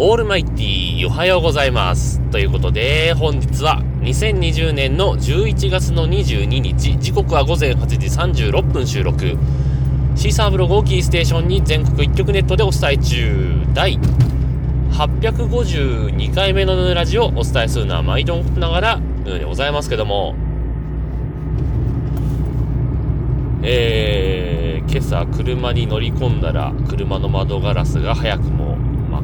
[0.00, 2.20] オールマイティーおはようございます。
[2.30, 9.36] ということで、本日は2020年の11月の22日、時刻は午前8時36分収録。
[10.14, 13.66] シーサーブログをキーステーションに全国一曲ネットでお伝え中。
[13.74, 13.98] 第
[14.92, 20.36] 852回目のラジオをお伝えするのは毎度ながらのようでございますけども、
[23.64, 28.67] えー、今朝車に乗り込んだら車の窓ガラスが早くも、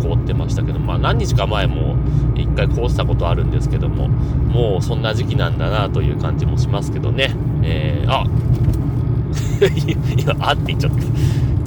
[0.00, 1.96] 凍ってましたけど、まあ、何日か前も
[2.34, 7.34] 一回凍ってたことあるんですけども、もうそんな時期なんだなという感じもしますけどね。
[7.62, 8.24] えー、あ
[10.18, 10.96] 今、あって言っちゃった。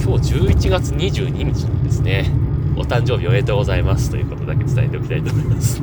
[0.03, 2.29] 今日11月22日なんですね。
[2.75, 5.81] お誕生日おめでとうございますということだけ伝えておきたいと思います。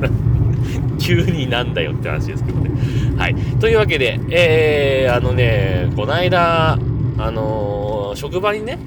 [0.98, 2.70] 急になんだよって話ですけどね。
[3.16, 3.34] はい。
[3.60, 8.78] というわけで、えー、あのね、こないだ、あのー、職場にね、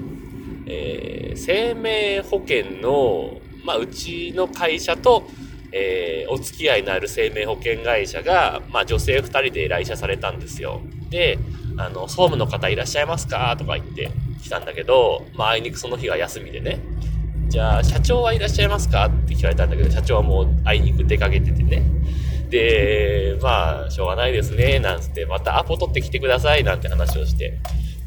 [0.65, 5.23] えー、生命保険のまあ、うちの会社と、
[5.71, 10.81] えー、お付き合いのある生命保険会社が、まあ、女性2人で来社されたんですよ。
[11.09, 11.39] で、
[11.77, 13.55] あの、総務の方いらっしゃいますか？
[13.57, 14.11] とか言って
[14.43, 16.79] 来たんだけど、まあ、あいにくその日が休みでね。
[17.49, 19.05] じゃあ、社長はいらっしゃいますか？
[19.05, 21.83] って聞かれたんだけど、社長はもうあいにく出かけててね。
[22.49, 27.57] で、まあ、しょうがないですね、なんつって、またアポ取ってきてください、なんて話をして。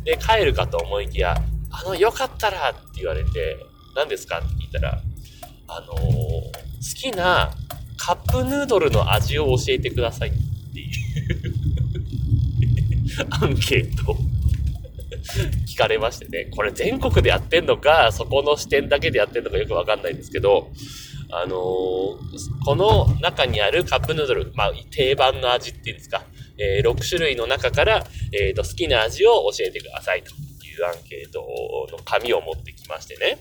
[0.05, 1.37] で、帰るかと思いきや、
[1.71, 3.57] あの、よかったらって言われて、
[3.97, 4.39] 何ですか？
[4.39, 5.01] って聞いたら、
[5.69, 6.51] あのー、好
[6.95, 7.51] きな
[7.97, 10.33] カップヌードルの味を教えてくださいっ
[10.73, 10.91] ていう
[13.31, 14.17] アンケート
[15.67, 20.71] 聞かれましてね、これ全国でやってんのか、そこの視点だけでやってんのかよくわかんないんですけど、
[21.31, 26.23] あのー、この中にあるカップヌードル、まあ、定番の味っていうんですか、
[26.59, 31.41] えー、6種類の中から、えーと、好きな味を教えてくださいというアンケート
[31.91, 33.39] の紙を持ってきましてね。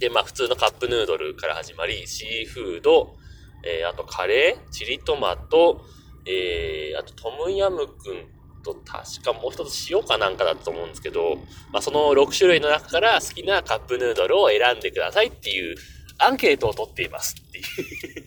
[0.00, 3.16] で、まあ普通のカップヌードルから始まり、シーフード、
[3.64, 5.84] えー、あとカレー、チリトマト、
[6.26, 8.26] えー、あとトムヤムクン
[8.62, 11.36] と確かもう一つ塩かなんかだと思うんですけど、
[11.72, 15.76] まあその6種類の中から好きなカップヌードルを選んでくださいっていう
[16.18, 17.36] アンケートを取っています。
[17.40, 18.26] っていう。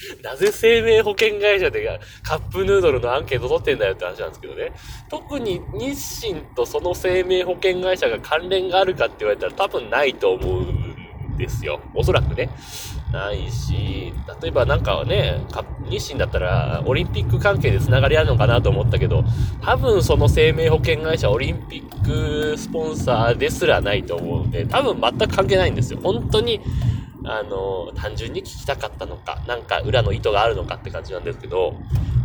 [0.22, 4.72] なぜ生命保険会社でカップヌードルのアンケート取ってんだよって話なんですけどね。
[5.10, 10.89] 特に日清とその生命保険会社が関連があるかって言われたら多分ないと思う。
[11.40, 11.80] ですよ。
[11.94, 12.50] おそらくね。
[13.12, 15.40] ないし、例えばなんかね、
[15.88, 19.24] 日清だったらオリンピック関係で繋がりあるのかなと思ったけど、
[19.60, 25.98] 多分その生命保険会社オリンピックスポンサーですらないと思うんで、多分全く関係ないんですよ。
[26.02, 26.60] 本当に
[27.30, 31.74] あの、単純に聞きたかったのか、なんか裏の意図があるのかって感じなんですけど、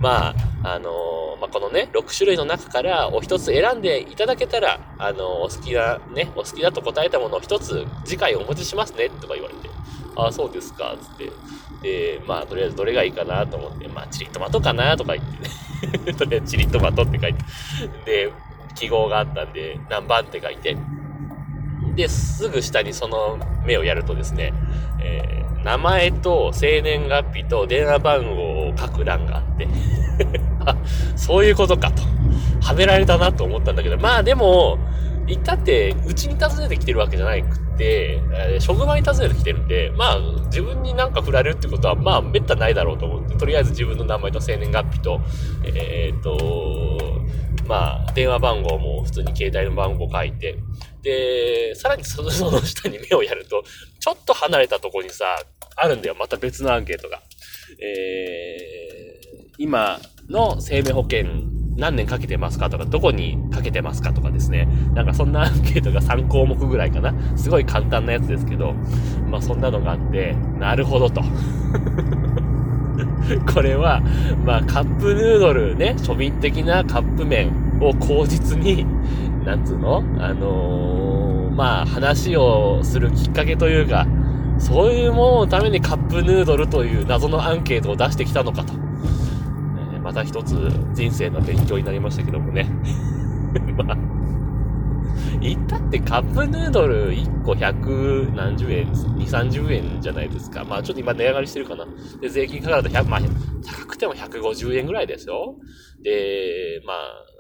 [0.02, 9.70] まあ、あの、まあ、このね、6種類の中からお一つ選んでいただけたら、あの、お好きな、ね、お好きだと答えたものを一つ次回お持ちしますね、とか言われて、
[10.16, 11.32] ああ、そうですか、つって。
[11.84, 16.14] で、まあ、とりあえずどれがいいかなと思って、まあ、チリトマトかなとか言ってね。
[16.18, 17.44] とりあえずチリトマトって書いて。
[18.06, 18.32] で、
[18.74, 20.76] 記号があったんで、何番って書いて。
[21.96, 24.54] で、すぐ下にその目をやるとですね、
[25.02, 29.68] えー、名前と生年月日と電話番号を書く欄があって
[30.66, 30.76] あ、
[31.16, 32.04] そういうことかと。
[32.62, 34.80] はめられたなと思ったんだけど、まあでも、
[35.28, 45.22] 行ったって、うちに訪ねてきてるわけじゃなくって、えー、職場に訪ねてきてるんで、まあ、自分になんか振られるってことは、まあ、めったないだろうと思って、とりあえず自分の名前と生年月日と、
[45.64, 47.26] えー、っと、
[47.68, 50.60] まあ、電話番号も普通に携帯の番号書いて、
[51.06, 53.64] で、さらに その下に目をやると、
[54.00, 55.38] ちょっと離れたとこにさ、
[55.78, 56.16] あるんだよ。
[56.20, 57.22] また別のアンケートが。
[57.80, 59.28] えー、
[59.58, 60.00] 今
[60.30, 61.26] の生命保険
[61.78, 64.68] 何年かけてますかとか、どこにかけてますかとかですね。
[64.94, 67.14] なんかそんなアンケートが3項目ぐらいかな。
[67.38, 68.74] すごい簡単なやつですけど、
[69.30, 71.22] まあそんなのがあって、なるほどと。
[73.54, 74.02] これは、
[74.46, 78.86] まあ、カップヌードルね、庶民的なカップ麺を口実に、
[79.46, 79.98] なんつうの？
[80.20, 84.08] あのー、まあ、話をするきっかけというか、
[84.58, 88.74] そういうもののためにカップヌードルという謎のアンケートを出してきたのかと。
[89.96, 90.56] えまた一つ
[90.94, 92.70] 人生の勉強になりましたけどもね。
[93.78, 93.98] まあ
[95.42, 100.64] 言ったってカップヌードル1個100何十円、2、30円じゃないですか。
[100.64, 101.86] まあちょっと今値上がりしてるかな。
[102.20, 103.22] で、税金かかると100、まあ
[103.66, 105.56] 高くても150円ぐらいですよ。
[106.02, 107.35] で、まあ、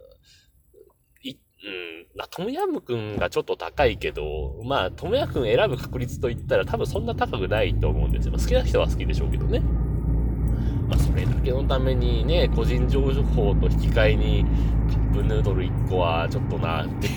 [1.66, 8.34] うん、まあ、トムヤムくんがちょっと高いけど、まあ、トムヤムくん選ぶ確率といったら多分そんな高くないと思うんですよ。
[8.34, 9.62] ま好きな人は好きでしょうけどね。
[10.88, 14.46] まあ、それだけのためにね、個人情報と引き換えに
[14.88, 17.14] カップヌードル1個はちょっとなっていう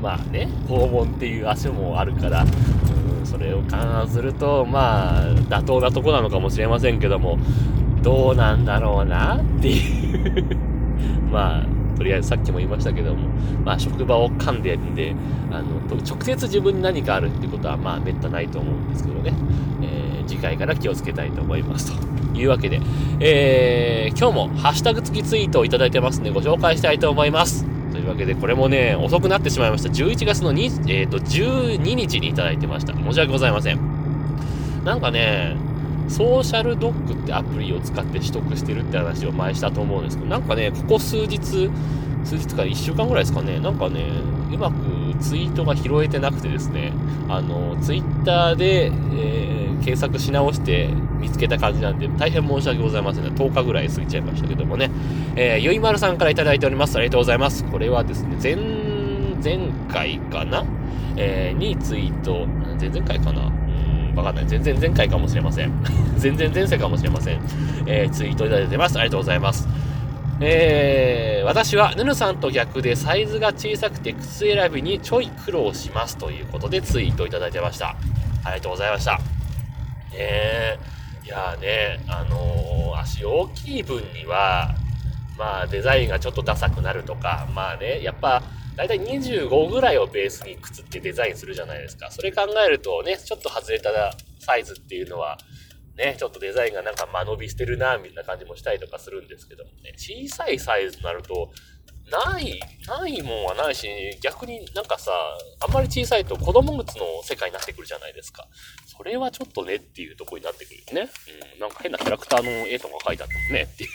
[0.00, 7.38] まあね、訪問っていう足もあるから、うん、それを勘案すると、まあ、妥当なとこなのかもしれませんけども、
[8.04, 10.58] どうなんだろうなっていう
[11.32, 13.28] まあ、とりあえずさっきも言いましたけども、
[13.64, 15.14] まあ、職場を噛んでるんで、
[15.50, 19.32] あの、直接自分に何かあるってことは、まあ、めったないと思うんですけどね、
[19.82, 22.80] えー、次回から気をつけたいと思いますというわけで、
[23.20, 27.64] えー、今日もハッシュタグ付きツイートをいただいてますんで、ご紹介したいと思います。
[27.90, 29.88] というわけで、これもね、遅くなってしまいました。
[29.88, 32.92] 11月の2、えっ、ー、と、12日にいただいてました。
[32.92, 33.78] 申し訳ございません。
[34.84, 35.56] なんかね、
[36.08, 41.70] ソーシャルドッグってアプリを使って取得してるって話を前したと思うんですけど、なんかね、ここ数日、
[42.24, 44.06] 数日か1週間ぐらいですかね、なんかね、
[44.52, 44.74] うまく
[45.20, 46.92] ツイートが拾えてなくてですね、
[47.28, 50.88] あの、ツイッターで、えー、検索し直して
[51.20, 53.30] 見つけた感じなんで、大変申し訳ございません、ね。
[53.30, 54.90] 10日ぐらい過ぎちゃいましたけどもね。
[55.36, 56.96] えー、ゆいまるさんから頂いております。
[56.96, 57.64] ありがとうございます。
[57.64, 58.56] これはですね、前、
[59.42, 60.64] 前回かな？
[61.16, 62.46] えー、にツイート、
[62.80, 63.50] 前々回かな？
[64.14, 64.46] わかんない。
[64.46, 65.72] 全然前回かもしれません。
[66.16, 67.40] 全然前世かもしれません。
[67.86, 68.98] えー、ツイートいただいてます。
[68.98, 69.68] ありがとうございます。
[70.40, 77.96] えー、私はヌヌさんと逆でサイズが小さくて靴選びにちょい苦労しますということでツイートいただいてました。
[78.44, 79.18] ありがとうございました。
[80.12, 80.78] ね
[81.24, 84.74] いやーね、あのー、足大きい分には、
[85.38, 88.42] まあデザインがちょっとダサくなるとか、まあね、やっぱ
[88.76, 92.10] だいたい25ぐらいをベースに靴ってデザインするじゃないですか。
[92.10, 93.90] それ考えるとね、ちょっと外れた
[94.40, 95.38] サイズっていうのは、
[95.96, 101.52] ね、ちょっとデザインがなんか間延びしてるな、みたいな感じもしたりとかするんですけどもね、小さいサイズとなると、
[102.10, 103.88] ない、ないもんはないし、
[104.20, 105.12] 逆になんかさ、
[105.60, 108.46] あんまり小さいと子供靴の世界になってくるじゃないですか。
[108.86, 111.10] それはちょっとねっていうとこになってくるよね。
[111.54, 113.90] うん、なんか変なキャラクターの絵とか書いてあってもんねっていう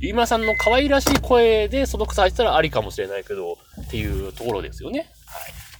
[0.00, 5.00] ゆいまさんの可愛らしい声でその草入ったらありかもしれないけど、っていうところですよね。
[5.00, 5.08] はい。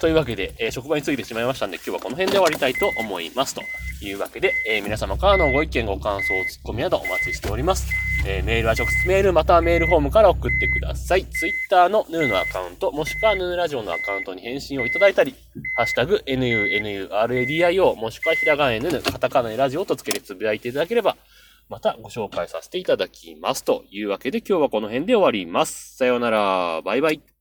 [0.01, 3.55] というわけで、えー、職場についてしまいましたんで、今日はこの辺で終わりたいと思います。
[3.55, 3.63] と
[4.01, 7.89] いうわけで、えー、皆様からのご意見、ご感想、ツッコミなどお待ちしております。
[8.25, 11.25] えー、メールは直接メールまたはメールフォームから送ってください。
[11.25, 15.35] Twitter のヌーのアカウント、もしくはヌーラジオのアカウントに返信をいただいたり、
[15.75, 21.17] ハッシュタグ、NUNURADIO、もしくはひらがな N、カタカナラジオとつけてつぶやいていただければ、
[21.69, 23.63] またご紹介させていただきます。
[23.63, 25.97] というわけで今日はこの辺で終わります。
[25.97, 26.83] さようなら。
[26.83, 27.38] バイバイ。